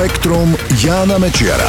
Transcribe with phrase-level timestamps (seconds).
[0.00, 1.68] Spektrum Jána Mečiara.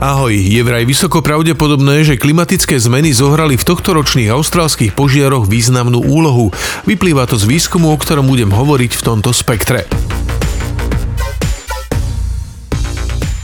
[0.00, 6.48] Ahoj, je vraj vysoko pravdepodobné, že klimatické zmeny zohrali v tohtoročných austrálskych požiaroch významnú úlohu.
[6.88, 9.84] Vyplýva to z výskumu, o ktorom budem hovoriť v tomto spektre.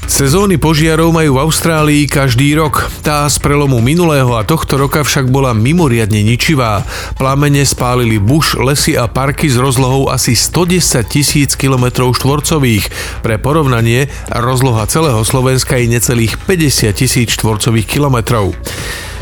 [0.03, 2.91] Sezóny požiarov majú v Austrálii každý rok.
[3.07, 6.83] Tá z prelomu minulého a tohto roka však bola mimoriadne ničivá.
[7.15, 12.91] Plamene spálili buš, lesy a parky s rozlohou asi 110 tisíc km štvorcových.
[13.23, 18.59] Pre porovnanie, rozloha celého Slovenska je necelých 50 tisíc štvorcových kilometrov.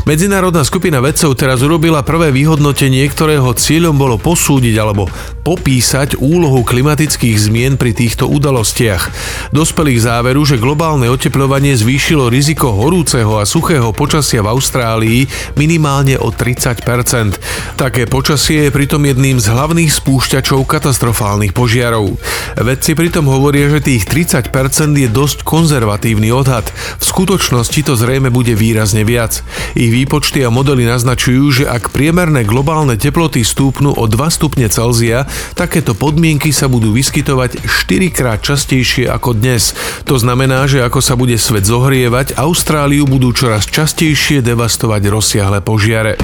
[0.01, 5.05] Medzinárodná skupina vedcov teraz urobila prvé vyhodnotenie, ktorého cieľom bolo posúdiť alebo
[5.45, 9.13] popísať úlohu klimatických zmien pri týchto udalostiach.
[9.53, 15.21] Dospeli k záveru, že globálne oteplovanie zvýšilo riziko horúceho a suchého počasia v Austrálii
[15.53, 17.37] minimálne o 30%
[17.77, 22.13] Také počasie je pritom jedným z hlavných spúšťačov katastrofálnych požiarov.
[22.57, 24.53] Vedci pritom hovoria, že tých 30%
[24.97, 26.69] je dosť konzervatívny odhad.
[27.01, 29.41] V skutočnosti to zrejme bude výrazne viac.
[29.73, 35.27] Ich výpočty a modely naznačujú, že ak priemerné globálne teploty stúpnú o 2 stupne Celzia,
[35.59, 39.75] takéto podmienky sa budú vyskytovať 4 krát častejšie ako dnes.
[40.07, 46.15] To znamená, že ako sa bude svet zohrievať, Austráliu budú čoraz častejšie devastovať rozsiahle požiare.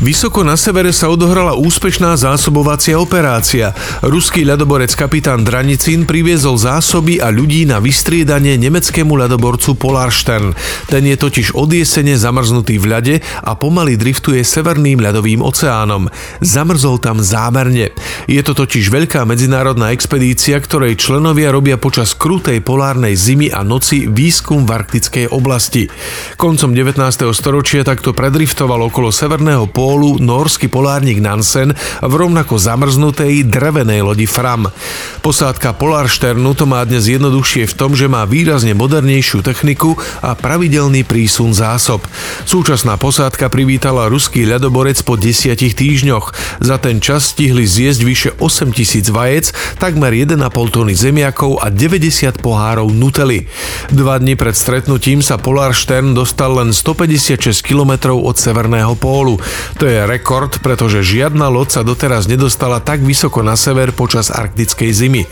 [0.00, 3.76] Vysoko na severe sa odohrala úspešná zásobovacia operácia.
[4.00, 10.56] Ruský ľadoborec kapitán Dranicin priviezol zásoby a ľudí na vystriedanie nemeckému ľadoborcu Polarstern.
[10.88, 16.08] Ten je totiž od jesene zamrznutý v ľade a pomaly driftuje severným ľadovým oceánom.
[16.40, 17.92] Zamrzol tam zámerne.
[18.24, 24.08] Je to totiž veľká medzinárodná expedícia, ktorej členovia robia počas krutej polárnej zimy a noci
[24.08, 25.92] výskum v arktickej oblasti.
[26.40, 27.04] Koncom 19.
[27.36, 34.22] storočia takto predriftoval okolo severného pólu pólu norský polárnik Nansen v rovnako zamrznutej drevenej lodi
[34.22, 34.70] Fram.
[35.18, 41.02] Posádka Polarsternu to má dnes jednoduchšie v tom, že má výrazne modernejšiu techniku a pravidelný
[41.02, 42.06] prísun zásob.
[42.46, 46.38] Súčasná posádka privítala ruský ľadoborec po desiatich týždňoch.
[46.62, 49.50] Za ten čas stihli zjesť vyše 8 tisíc vajec,
[49.82, 50.38] takmer 1,5
[50.70, 53.50] tony zemiakov a 90 pohárov nutely.
[53.90, 59.42] Dva dni pred stretnutím sa Polarstern dostal len 156 km od severného pólu.
[59.80, 64.92] To je rekord, pretože žiadna loď sa doteraz nedostala tak vysoko na sever počas arktickej
[64.92, 65.22] zimy.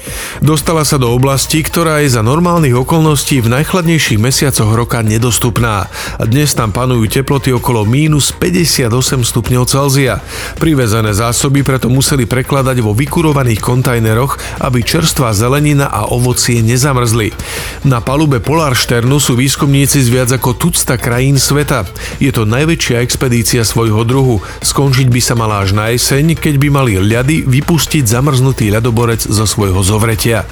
[0.41, 5.93] Dostala sa do oblasti, ktorá je za normálnych okolností v najchladnejších mesiacoch roka nedostupná.
[6.17, 8.89] Dnes tam panujú teploty okolo mínus 58
[9.21, 10.25] stupňov Celzia.
[10.57, 17.37] Privezené zásoby preto museli prekladať vo vykurovaných kontajneroch, aby čerstvá zelenina a ovocie nezamrzli.
[17.85, 21.85] Na palube Polarsternu sú výskumníci z viac ako tucta krajín sveta.
[22.17, 24.38] Je to najväčšia expedícia svojho druhu.
[24.43, 29.45] Skončiť by sa mala až na jeseň, keď by mali ľady vypustiť zamrznutý ľadoborec zo
[29.45, 30.47] svojho zovretia.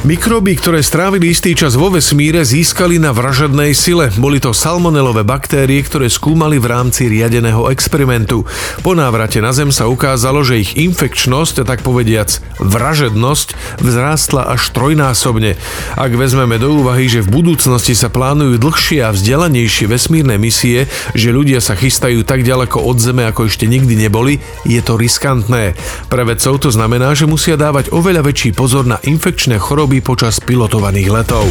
[0.00, 4.08] Mikroby, ktoré strávili istý čas vo vesmíre, získali na vražednej sile.
[4.16, 8.48] Boli to salmonelové baktérie, ktoré skúmali v rámci riadeného experimentu.
[8.80, 12.32] Po návrate na Zem sa ukázalo, že ich infekčnosť, tak povediac
[12.64, 15.60] vražednosť, vzrástla až trojnásobne.
[16.00, 21.28] Ak vezmeme do úvahy, že v budúcnosti sa plánujú dlhšie a vzdelanejšie vesmírne misie, že
[21.28, 25.76] ľudia sa chystajú tak ďaleko od Zeme, ako ešte nikdy neboli, je to riskantné.
[26.08, 31.10] Pre vedcov to znamená, že musia dávať oveľa väčší pozor na infekčné choroby počas pilotovaných
[31.10, 31.50] letov.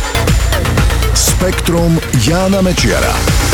[1.11, 3.48] Spektrum Jána Mečiara.